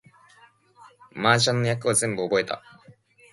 [1.13, 2.63] 麻雀の役を全部覚えた